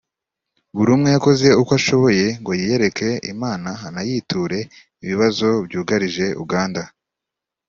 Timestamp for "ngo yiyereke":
2.39-3.07